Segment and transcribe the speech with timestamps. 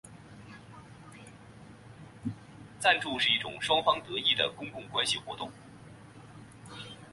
[2.79, 5.51] 赞助是一种双方得益的公共关系活动。